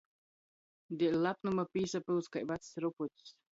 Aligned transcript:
Deļ 1.03 1.17
lapnuma 1.27 1.67
pīsapyuts 1.77 2.33
kai 2.39 2.45
vacs 2.55 2.75
rupucs. 2.89 3.33